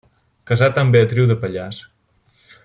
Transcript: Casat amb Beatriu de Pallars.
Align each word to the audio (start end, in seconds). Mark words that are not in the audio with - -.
Casat 0.51 0.79
amb 0.83 0.95
Beatriu 0.97 1.29
de 1.33 1.37
Pallars. 1.45 1.83